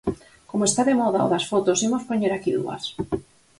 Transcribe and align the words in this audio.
Como 0.49 0.63
está 0.69 0.81
de 0.89 0.95
moda 1.01 1.25
o 1.27 1.31
das 1.33 1.47
fotos, 1.51 1.83
imos 1.87 2.07
poñer 2.09 2.31
aquí 2.33 2.51
dúas. 2.57 2.83